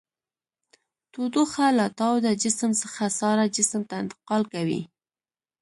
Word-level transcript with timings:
تودوخه 1.13 1.65
له 1.79 1.85
تاوده 1.99 2.31
جسم 2.43 2.71
څخه 2.81 3.03
ساړه 3.19 3.45
جسم 3.55 3.81
ته 3.89 3.95
انتقال 4.03 4.41
کوي. 4.53 4.81